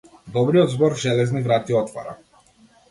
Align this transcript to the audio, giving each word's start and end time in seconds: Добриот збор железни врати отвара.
Добриот 0.37 0.71
збор 0.71 0.97
железни 0.97 1.41
врати 1.43 1.73
отвара. 1.73 2.17